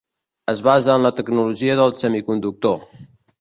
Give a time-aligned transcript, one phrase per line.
[0.53, 2.83] Es basa en la tecnologia del semiconductor.